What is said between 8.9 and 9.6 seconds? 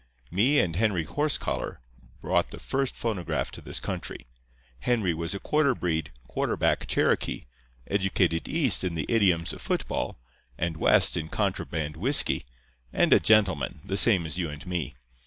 the idioms